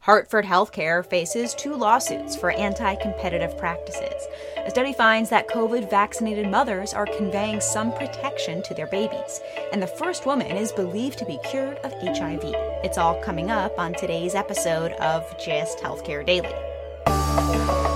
Hartford 0.00 0.46
Healthcare 0.46 1.04
faces 1.04 1.54
two 1.54 1.74
lawsuits 1.74 2.34
for 2.34 2.52
anti 2.52 2.94
competitive 2.96 3.56
practices. 3.58 4.26
A 4.64 4.70
study 4.70 4.94
finds 4.94 5.28
that 5.28 5.48
COVID 5.48 5.90
vaccinated 5.90 6.48
mothers 6.48 6.94
are 6.94 7.04
conveying 7.04 7.60
some 7.60 7.92
protection 7.92 8.62
to 8.62 8.74
their 8.74 8.86
babies, 8.86 9.40
and 9.72 9.82
the 9.82 9.86
first 9.86 10.24
woman 10.24 10.56
is 10.56 10.72
believed 10.72 11.18
to 11.18 11.26
be 11.26 11.38
cured 11.44 11.76
of 11.78 11.92
HIV. 11.92 12.40
It's 12.82 12.96
all 12.96 13.20
coming 13.20 13.50
up 13.50 13.78
on 13.78 13.92
today's 13.92 14.34
episode 14.34 14.92
of 14.92 15.22
Gist 15.38 15.78
Healthcare 15.80 16.24
Daily. 16.24 17.89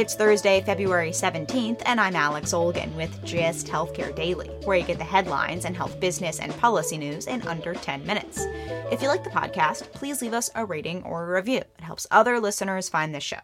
It's 0.00 0.14
Thursday, 0.14 0.62
February 0.62 1.10
17th, 1.10 1.82
and 1.84 2.00
I'm 2.00 2.16
Alex 2.16 2.54
Olgin 2.54 2.96
with 2.96 3.22
Gist 3.22 3.66
Healthcare 3.66 4.14
Daily, 4.16 4.48
where 4.64 4.78
you 4.78 4.86
get 4.86 4.96
the 4.96 5.04
headlines 5.04 5.66
and 5.66 5.76
health 5.76 6.00
business 6.00 6.40
and 6.40 6.56
policy 6.56 6.96
news 6.96 7.26
in 7.26 7.46
under 7.46 7.74
10 7.74 8.06
minutes. 8.06 8.46
If 8.90 9.02
you 9.02 9.08
like 9.08 9.24
the 9.24 9.28
podcast, 9.28 9.92
please 9.92 10.22
leave 10.22 10.32
us 10.32 10.48
a 10.54 10.64
rating 10.64 11.02
or 11.02 11.24
a 11.24 11.36
review. 11.36 11.58
It 11.58 11.82
helps 11.82 12.06
other 12.10 12.40
listeners 12.40 12.88
find 12.88 13.14
this 13.14 13.24
show. 13.24 13.40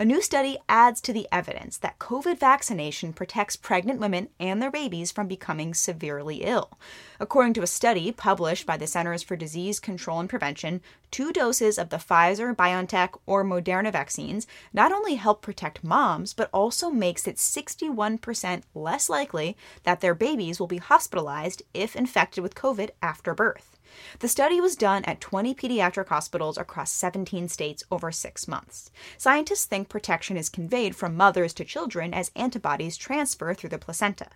A 0.00 0.04
new 0.04 0.22
study 0.22 0.58
adds 0.68 1.00
to 1.00 1.12
the 1.12 1.26
evidence 1.32 1.76
that 1.78 1.98
COVID 1.98 2.38
vaccination 2.38 3.12
protects 3.12 3.56
pregnant 3.56 3.98
women 3.98 4.28
and 4.38 4.62
their 4.62 4.70
babies 4.70 5.10
from 5.10 5.26
becoming 5.26 5.74
severely 5.74 6.44
ill. 6.44 6.78
According 7.18 7.54
to 7.54 7.62
a 7.62 7.66
study 7.66 8.12
published 8.12 8.64
by 8.64 8.76
the 8.76 8.86
Centers 8.86 9.24
for 9.24 9.34
Disease 9.34 9.80
Control 9.80 10.20
and 10.20 10.30
Prevention, 10.30 10.82
two 11.10 11.32
doses 11.32 11.78
of 11.78 11.88
the 11.88 11.96
Pfizer, 11.96 12.54
BioNTech, 12.54 13.18
or 13.26 13.44
Moderna 13.44 13.90
vaccines 13.90 14.46
not 14.72 14.92
only 14.92 15.16
help 15.16 15.42
protect 15.42 15.82
moms, 15.82 16.32
but 16.32 16.48
also 16.52 16.90
makes 16.90 17.26
it 17.26 17.34
61% 17.34 18.62
less 18.76 19.10
likely 19.10 19.56
that 19.82 20.00
their 20.00 20.14
babies 20.14 20.60
will 20.60 20.68
be 20.68 20.76
hospitalized 20.76 21.64
if 21.74 21.96
infected 21.96 22.44
with 22.44 22.54
COVID 22.54 22.90
after 23.02 23.34
birth. 23.34 23.77
The 24.20 24.28
study 24.28 24.60
was 24.60 24.76
done 24.76 25.04
at 25.04 25.20
20 25.20 25.54
pediatric 25.54 26.08
hospitals 26.08 26.58
across 26.58 26.92
17 26.92 27.48
states 27.48 27.84
over 27.90 28.10
six 28.10 28.48
months. 28.48 28.90
Scientists 29.16 29.64
think 29.64 29.88
protection 29.88 30.36
is 30.36 30.48
conveyed 30.48 30.96
from 30.96 31.16
mothers 31.16 31.54
to 31.54 31.64
children 31.64 32.12
as 32.12 32.30
antibodies 32.34 32.96
transfer 32.96 33.54
through 33.54 33.70
the 33.70 33.78
placenta. 33.78 34.28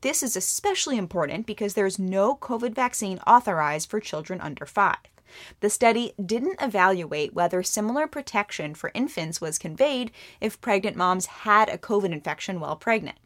This 0.00 0.22
is 0.22 0.36
especially 0.36 0.98
important 0.98 1.46
because 1.46 1.74
there 1.74 1.86
is 1.86 1.98
no 1.98 2.36
COVID 2.36 2.74
vaccine 2.74 3.18
authorized 3.26 3.88
for 3.88 4.00
children 4.00 4.40
under 4.40 4.66
five. 4.66 4.98
The 5.60 5.70
study 5.70 6.12
didn't 6.24 6.60
evaluate 6.60 7.34
whether 7.34 7.62
similar 7.62 8.06
protection 8.06 8.74
for 8.74 8.90
infants 8.94 9.40
was 9.40 9.58
conveyed 9.58 10.10
if 10.40 10.60
pregnant 10.60 10.96
moms 10.96 11.26
had 11.26 11.68
a 11.68 11.78
COVID 11.78 12.12
infection 12.12 12.58
while 12.58 12.76
pregnant. 12.76 13.18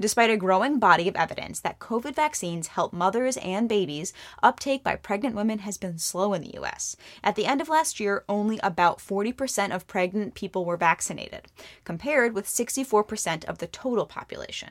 Despite 0.00 0.30
a 0.30 0.36
growing 0.36 0.78
body 0.78 1.08
of 1.08 1.16
evidence 1.16 1.58
that 1.60 1.80
COVID 1.80 2.14
vaccines 2.14 2.68
help 2.68 2.92
mothers 2.92 3.36
and 3.38 3.68
babies, 3.68 4.12
uptake 4.44 4.84
by 4.84 4.94
pregnant 4.94 5.34
women 5.34 5.60
has 5.60 5.76
been 5.76 5.98
slow 5.98 6.34
in 6.34 6.42
the 6.42 6.56
US. 6.56 6.94
At 7.24 7.34
the 7.34 7.46
end 7.46 7.60
of 7.60 7.68
last 7.68 7.98
year, 7.98 8.24
only 8.28 8.60
about 8.62 8.98
40% 8.98 9.74
of 9.74 9.88
pregnant 9.88 10.34
people 10.34 10.64
were 10.64 10.76
vaccinated, 10.76 11.48
compared 11.84 12.32
with 12.32 12.46
64% 12.46 13.44
of 13.46 13.58
the 13.58 13.66
total 13.66 14.06
population. 14.06 14.70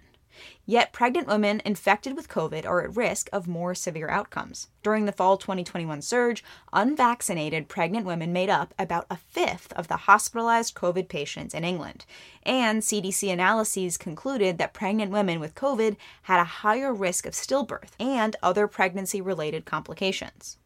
Yet, 0.65 0.93
pregnant 0.93 1.27
women 1.27 1.61
infected 1.63 2.15
with 2.15 2.29
COVID 2.29 2.65
are 2.65 2.81
at 2.81 2.95
risk 2.95 3.29
of 3.31 3.47
more 3.47 3.73
severe 3.73 4.09
outcomes. 4.09 4.67
During 4.83 5.05
the 5.05 5.11
fall 5.11 5.37
2021 5.37 6.01
surge, 6.01 6.43
unvaccinated 6.73 7.67
pregnant 7.67 8.05
women 8.05 8.31
made 8.33 8.49
up 8.49 8.73
about 8.77 9.05
a 9.09 9.17
fifth 9.17 9.73
of 9.73 9.87
the 9.87 9.97
hospitalized 9.97 10.75
COVID 10.75 11.07
patients 11.07 11.53
in 11.53 11.63
England. 11.63 12.05
And 12.43 12.81
CDC 12.81 13.31
analyses 13.31 13.97
concluded 13.97 14.57
that 14.57 14.73
pregnant 14.73 15.11
women 15.11 15.39
with 15.39 15.55
COVID 15.55 15.95
had 16.23 16.39
a 16.39 16.45
higher 16.45 16.93
risk 16.93 17.25
of 17.25 17.33
stillbirth 17.33 17.91
and 17.99 18.35
other 18.43 18.67
pregnancy 18.67 19.21
related 19.21 19.65
complications. 19.65 20.57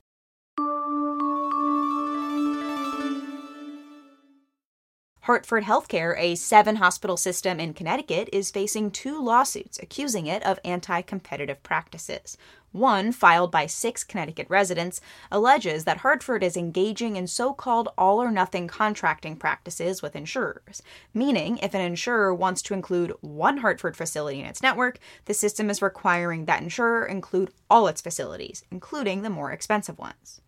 Hartford 5.31 5.63
Healthcare, 5.63 6.13
a 6.19 6.35
seven 6.35 6.75
hospital 6.75 7.15
system 7.15 7.57
in 7.57 7.73
Connecticut, 7.73 8.27
is 8.33 8.51
facing 8.51 8.91
two 8.91 9.23
lawsuits 9.23 9.79
accusing 9.81 10.27
it 10.27 10.43
of 10.43 10.59
anti 10.65 11.01
competitive 11.01 11.63
practices. 11.63 12.37
One, 12.73 13.13
filed 13.13 13.49
by 13.49 13.67
six 13.67 14.03
Connecticut 14.03 14.47
residents, 14.49 14.99
alleges 15.31 15.85
that 15.85 15.99
Hartford 15.99 16.43
is 16.43 16.57
engaging 16.57 17.15
in 17.15 17.27
so 17.27 17.53
called 17.53 17.87
all 17.97 18.21
or 18.21 18.29
nothing 18.29 18.67
contracting 18.67 19.37
practices 19.37 20.01
with 20.01 20.17
insurers, 20.17 20.81
meaning 21.13 21.59
if 21.59 21.73
an 21.73 21.79
insurer 21.79 22.35
wants 22.35 22.61
to 22.63 22.73
include 22.73 23.13
one 23.21 23.59
Hartford 23.59 23.95
facility 23.95 24.41
in 24.41 24.45
its 24.45 24.61
network, 24.61 24.99
the 25.25 25.33
system 25.33 25.69
is 25.69 25.81
requiring 25.81 26.43
that 26.43 26.61
insurer 26.61 27.05
include 27.05 27.53
all 27.69 27.87
its 27.87 28.01
facilities, 28.01 28.65
including 28.69 29.21
the 29.21 29.29
more 29.29 29.53
expensive 29.53 29.97
ones. 29.97 30.41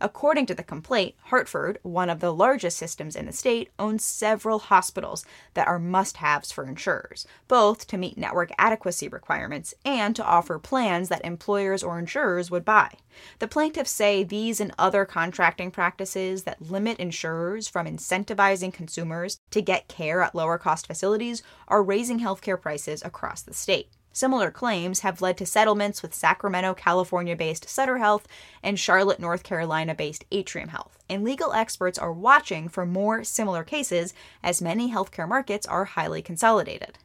According 0.00 0.46
to 0.46 0.54
the 0.54 0.64
complaint, 0.64 1.14
Hartford, 1.26 1.78
one 1.82 2.10
of 2.10 2.18
the 2.18 2.34
largest 2.34 2.76
systems 2.76 3.14
in 3.14 3.26
the 3.26 3.32
state, 3.32 3.70
owns 3.78 4.02
several 4.02 4.58
hospitals 4.58 5.24
that 5.54 5.68
are 5.68 5.78
must 5.78 6.16
haves 6.16 6.50
for 6.50 6.64
insurers, 6.64 7.26
both 7.46 7.86
to 7.86 7.96
meet 7.96 8.18
network 8.18 8.50
adequacy 8.58 9.06
requirements 9.06 9.72
and 9.84 10.16
to 10.16 10.24
offer 10.24 10.58
plans 10.58 11.08
that 11.08 11.24
employers 11.24 11.84
or 11.84 11.98
insurers 11.98 12.50
would 12.50 12.64
buy. 12.64 12.90
The 13.38 13.46
plaintiffs 13.46 13.92
say 13.92 14.24
these 14.24 14.60
and 14.60 14.74
other 14.78 15.04
contracting 15.04 15.70
practices 15.70 16.42
that 16.42 16.60
limit 16.60 16.98
insurers 16.98 17.68
from 17.68 17.86
incentivizing 17.86 18.72
consumers 18.72 19.38
to 19.52 19.62
get 19.62 19.86
care 19.86 20.22
at 20.22 20.34
lower 20.34 20.58
cost 20.58 20.88
facilities 20.88 21.42
are 21.68 21.84
raising 21.84 22.18
healthcare 22.18 22.60
prices 22.60 23.00
across 23.04 23.42
the 23.42 23.54
state. 23.54 23.90
Similar 24.14 24.52
claims 24.52 25.00
have 25.00 25.20
led 25.20 25.36
to 25.38 25.44
settlements 25.44 26.00
with 26.00 26.14
Sacramento, 26.14 26.72
California 26.74 27.34
based 27.34 27.68
Sutter 27.68 27.98
Health 27.98 28.28
and 28.62 28.78
Charlotte, 28.78 29.18
North 29.18 29.42
Carolina 29.42 29.92
based 29.92 30.24
Atrium 30.30 30.68
Health. 30.68 31.00
And 31.10 31.24
legal 31.24 31.52
experts 31.52 31.98
are 31.98 32.12
watching 32.12 32.68
for 32.68 32.86
more 32.86 33.24
similar 33.24 33.64
cases 33.64 34.14
as 34.40 34.62
many 34.62 34.92
healthcare 34.92 35.28
markets 35.28 35.66
are 35.66 35.84
highly 35.84 36.22
consolidated. 36.22 36.96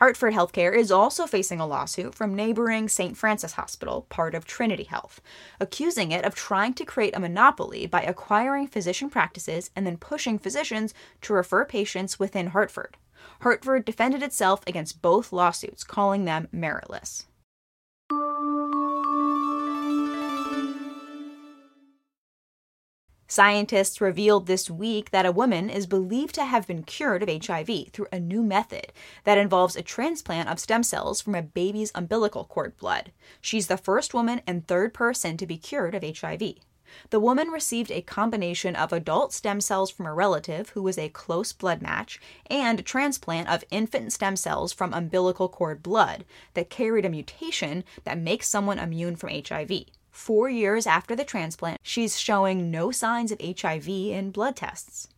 Hartford 0.00 0.34
Healthcare 0.34 0.76
is 0.76 0.90
also 0.90 1.28
facing 1.28 1.60
a 1.60 1.66
lawsuit 1.68 2.16
from 2.16 2.34
neighboring 2.34 2.88
St. 2.88 3.16
Francis 3.16 3.52
Hospital, 3.52 4.06
part 4.08 4.34
of 4.34 4.44
Trinity 4.44 4.82
Health, 4.82 5.20
accusing 5.60 6.10
it 6.10 6.24
of 6.24 6.34
trying 6.34 6.74
to 6.74 6.84
create 6.84 7.14
a 7.14 7.20
monopoly 7.20 7.86
by 7.86 8.02
acquiring 8.02 8.66
physician 8.66 9.08
practices 9.08 9.70
and 9.76 9.86
then 9.86 9.98
pushing 9.98 10.40
physicians 10.40 10.94
to 11.22 11.32
refer 11.32 11.64
patients 11.64 12.18
within 12.18 12.48
Hartford. 12.48 12.96
Hartford 13.40 13.84
defended 13.84 14.22
itself 14.22 14.62
against 14.66 15.02
both 15.02 15.32
lawsuits, 15.32 15.84
calling 15.84 16.24
them 16.24 16.48
meritless. 16.52 17.24
Scientists 23.34 24.00
revealed 24.00 24.46
this 24.46 24.70
week 24.70 25.10
that 25.10 25.26
a 25.26 25.32
woman 25.32 25.68
is 25.68 25.88
believed 25.88 26.36
to 26.36 26.44
have 26.44 26.68
been 26.68 26.84
cured 26.84 27.20
of 27.20 27.46
HIV 27.46 27.88
through 27.88 28.06
a 28.12 28.20
new 28.20 28.44
method 28.44 28.92
that 29.24 29.38
involves 29.38 29.74
a 29.74 29.82
transplant 29.82 30.48
of 30.48 30.60
stem 30.60 30.84
cells 30.84 31.20
from 31.20 31.34
a 31.34 31.42
baby's 31.42 31.90
umbilical 31.96 32.44
cord 32.44 32.76
blood. 32.76 33.10
She's 33.40 33.66
the 33.66 33.76
first 33.76 34.14
woman 34.14 34.40
and 34.46 34.64
third 34.64 34.94
person 34.94 35.36
to 35.38 35.46
be 35.48 35.56
cured 35.58 35.96
of 35.96 36.04
HIV. 36.04 36.54
The 37.10 37.20
woman 37.20 37.48
received 37.48 37.90
a 37.90 38.02
combination 38.02 38.76
of 38.76 38.92
adult 38.92 39.32
stem 39.32 39.60
cells 39.60 39.90
from 39.90 40.06
a 40.06 40.14
relative 40.14 40.70
who 40.70 40.82
was 40.82 40.98
a 40.98 41.08
close 41.08 41.52
blood 41.52 41.82
match 41.82 42.20
and 42.48 42.80
a 42.80 42.82
transplant 42.82 43.48
of 43.48 43.64
infant 43.70 44.12
stem 44.12 44.36
cells 44.36 44.72
from 44.72 44.92
umbilical 44.92 45.48
cord 45.48 45.82
blood 45.82 46.24
that 46.54 46.70
carried 46.70 47.04
a 47.04 47.10
mutation 47.10 47.84
that 48.04 48.18
makes 48.18 48.48
someone 48.48 48.78
immune 48.78 49.16
from 49.16 49.30
HIV. 49.30 49.84
Four 50.10 50.48
years 50.48 50.86
after 50.86 51.16
the 51.16 51.24
transplant, 51.24 51.80
she's 51.82 52.20
showing 52.20 52.70
no 52.70 52.90
signs 52.90 53.32
of 53.32 53.40
HIV 53.40 53.88
in 53.88 54.30
blood 54.30 54.56
tests. 54.56 55.08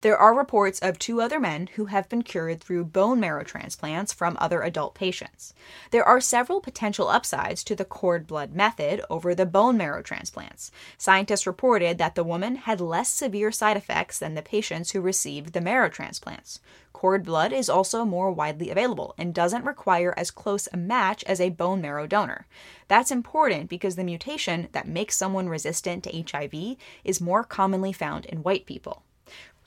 There 0.00 0.16
are 0.16 0.32
reports 0.32 0.78
of 0.78 0.96
two 0.96 1.20
other 1.20 1.40
men 1.40 1.70
who 1.74 1.86
have 1.86 2.08
been 2.08 2.22
cured 2.22 2.60
through 2.60 2.84
bone 2.84 3.18
marrow 3.18 3.42
transplants 3.42 4.12
from 4.12 4.36
other 4.38 4.62
adult 4.62 4.94
patients. 4.94 5.54
There 5.90 6.04
are 6.04 6.20
several 6.20 6.60
potential 6.60 7.08
upsides 7.08 7.64
to 7.64 7.74
the 7.74 7.84
cord 7.84 8.24
blood 8.24 8.54
method 8.54 9.02
over 9.10 9.34
the 9.34 9.44
bone 9.44 9.76
marrow 9.76 10.00
transplants. 10.00 10.70
Scientists 10.98 11.48
reported 11.48 11.98
that 11.98 12.14
the 12.14 12.22
woman 12.22 12.54
had 12.54 12.80
less 12.80 13.08
severe 13.08 13.50
side 13.50 13.76
effects 13.76 14.20
than 14.20 14.34
the 14.34 14.42
patients 14.42 14.92
who 14.92 15.00
received 15.00 15.52
the 15.52 15.60
marrow 15.60 15.88
transplants. 15.88 16.60
Cord 16.92 17.24
blood 17.24 17.52
is 17.52 17.68
also 17.68 18.04
more 18.04 18.30
widely 18.30 18.70
available 18.70 19.16
and 19.18 19.34
doesn't 19.34 19.64
require 19.64 20.14
as 20.16 20.30
close 20.30 20.68
a 20.72 20.76
match 20.76 21.24
as 21.24 21.40
a 21.40 21.50
bone 21.50 21.80
marrow 21.80 22.06
donor. 22.06 22.46
That's 22.86 23.10
important 23.10 23.68
because 23.68 23.96
the 23.96 24.04
mutation 24.04 24.68
that 24.70 24.86
makes 24.86 25.16
someone 25.16 25.48
resistant 25.48 26.04
to 26.04 26.22
HIV 26.22 26.76
is 27.02 27.20
more 27.20 27.42
commonly 27.42 27.92
found 27.92 28.26
in 28.26 28.44
white 28.44 28.64
people. 28.64 29.02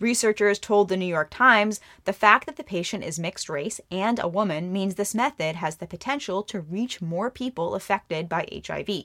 Researchers 0.02 0.58
told 0.58 0.90
the 0.90 0.98
New 0.98 1.06
York 1.06 1.30
Times 1.30 1.80
the 2.06 2.12
fact 2.12 2.48
that 2.48 2.56
the 2.56 2.64
patient 2.64 3.04
is 3.04 3.20
mixed 3.20 3.48
race 3.48 3.80
and 3.92 4.18
a 4.18 4.28
woman 4.28 4.74
means 4.74 4.96
this 4.96 5.14
method 5.14 5.58
has 5.58 5.76
the 5.76 5.86
potential 5.86 6.42
to 6.42 6.60
reach 6.60 7.04
more 7.04 7.30
people 7.30 7.76
affected 7.76 8.28
by 8.28 8.48
HIV. 8.52 9.04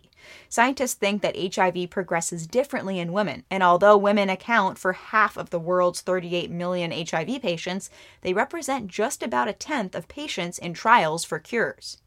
Scientists 0.49 0.95
think 0.95 1.21
that 1.21 1.55
HIV 1.55 1.91
progresses 1.91 2.47
differently 2.47 2.99
in 2.99 3.13
women, 3.13 3.45
and 3.51 3.63
although 3.63 3.99
women 3.99 4.31
account 4.31 4.79
for 4.79 4.95
half 4.95 5.37
of 5.37 5.51
the 5.51 5.61
world's 5.61 6.01
38 6.01 6.51
million 6.51 6.91
HIV 6.93 7.43
patients, 7.43 7.91
they 8.23 8.33
represent 8.33 8.89
just 8.89 9.23
about 9.23 9.49
a 9.49 9.53
tenth 9.53 9.95
of 9.95 10.09
patients 10.09 10.57
in 10.57 10.73
trials 10.73 11.27
for 11.27 11.39
cures. 11.39 11.99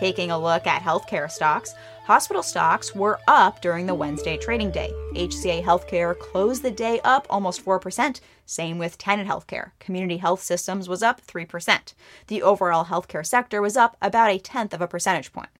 Taking 0.00 0.30
a 0.30 0.38
look 0.38 0.66
at 0.66 0.80
healthcare 0.80 1.30
stocks, 1.30 1.74
hospital 2.04 2.42
stocks 2.42 2.94
were 2.94 3.20
up 3.28 3.60
during 3.60 3.84
the 3.84 3.94
Wednesday 3.94 4.38
trading 4.38 4.70
day. 4.70 4.90
HCA 5.12 5.62
Healthcare 5.62 6.18
closed 6.18 6.62
the 6.62 6.70
day 6.70 7.00
up 7.04 7.26
almost 7.28 7.62
4%, 7.62 8.18
same 8.46 8.78
with 8.78 8.96
Tenet 8.96 9.26
Healthcare. 9.26 9.72
Community 9.78 10.16
Health 10.16 10.40
Systems 10.40 10.88
was 10.88 11.02
up 11.02 11.20
3%. 11.26 11.92
The 12.28 12.40
overall 12.40 12.86
healthcare 12.86 13.26
sector 13.26 13.60
was 13.60 13.76
up 13.76 13.98
about 14.00 14.30
a 14.30 14.38
tenth 14.38 14.72
of 14.72 14.80
a 14.80 14.88
percentage 14.88 15.34
point. 15.34 15.50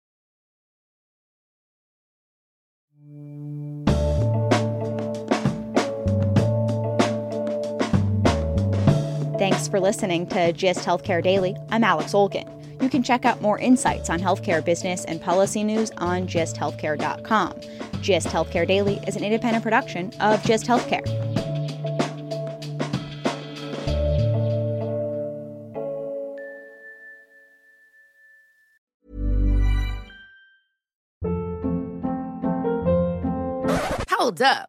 Thanks 9.38 9.69
for 9.69 9.78
listening 9.78 10.26
to 10.28 10.52
GIST 10.52 10.86
Healthcare 10.86 11.22
Daily. 11.22 11.54
I'm 11.69 11.84
Alex 11.84 12.14
Olgin. 12.14 12.59
You 12.81 12.88
can 12.88 13.03
check 13.03 13.25
out 13.25 13.41
more 13.41 13.59
insights 13.59 14.09
on 14.09 14.21
healthcare 14.21 14.65
business 14.65 15.05
and 15.05 15.21
policy 15.21 15.62
news 15.65 15.91
on 15.99 16.27
gisthealthcare.com. 16.27 17.61
GIST 18.00 18.29
Healthcare 18.29 18.67
Daily 18.67 18.99
is 19.06 19.17
an 19.17 19.25
independent 19.25 19.62
production 19.62 20.12
of 20.21 20.43
GIST 20.44 20.67
Healthcare. 20.67 21.06
Hold 34.09 34.43
up. 34.43 34.69